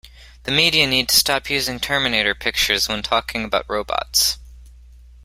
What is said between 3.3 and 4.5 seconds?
about Robots.